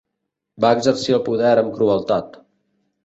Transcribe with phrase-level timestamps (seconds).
[0.65, 2.41] Va exercir el poder amb crueltat.